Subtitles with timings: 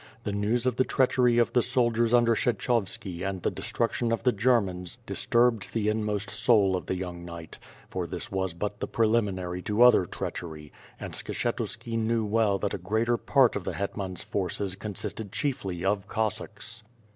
[0.23, 4.31] The news of the treachery of the soldiers under Kshechovski and the destruction of the
[4.31, 9.61] Germans disturbed the inmost soul of the young knight, for this was but the preliminary
[9.61, 14.75] to other treachery, and Skshetuski knew well that a greater part of the hetmans' forces
[14.75, 16.81] consisted chiefly of Cossacks.